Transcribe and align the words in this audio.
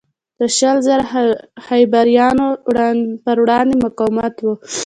د 0.39 0.41
شل 0.57 0.77
زره 0.87 1.05
خیبریانو 1.65 2.47
پروړاندې 3.23 3.75
مقاومت 3.85 4.35
و. 4.41 4.47